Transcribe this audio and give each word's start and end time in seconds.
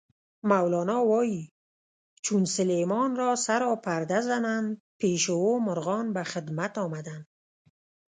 مولانا 0.49 0.97
وایي: 1.09 1.41
"چون 2.25 2.41
سلیمان 2.55 3.11
را 3.21 3.31
سرا 3.45 3.73
پرده 3.85 4.19
زدند، 4.29 4.69
پیشِ 4.99 5.23
او 5.29 5.63
مرغان 5.65 6.05
به 6.13 6.23
خدمت 6.23 6.77
آمدند". 6.77 7.25